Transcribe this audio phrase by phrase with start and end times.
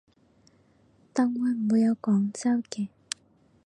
[1.13, 2.87] 等會唔會有廣州嘅